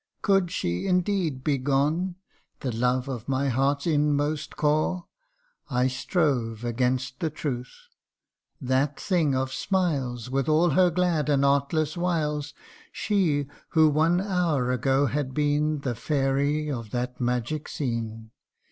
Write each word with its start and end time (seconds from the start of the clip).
Could 0.23 0.49
she 0.49 0.87
indeed 0.87 1.43
be 1.43 1.59
gone? 1.59 2.15
the 2.61 2.71
love 2.75 3.07
Of 3.07 3.29
my 3.29 3.49
heart's 3.49 3.85
inmost 3.85 4.55
core! 4.55 5.05
I 5.69 5.85
strove 5.89 6.63
Against 6.65 7.19
the 7.19 7.29
truth. 7.29 7.71
That 8.59 8.99
thing 8.99 9.35
of 9.35 9.53
smiles, 9.53 10.27
With 10.27 10.49
all 10.49 10.71
her 10.71 10.89
glad 10.89 11.29
and 11.29 11.45
artless 11.45 11.95
wiles 11.95 12.55
She, 12.91 13.45
who 13.69 13.89
one 13.89 14.19
hour 14.19 14.71
ago 14.71 15.05
had 15.05 15.35
been 15.35 15.81
The 15.81 15.93
fairy 15.93 16.67
of 16.71 16.89
that 16.89 17.19
magic 17.21 17.67
scene 17.67 18.31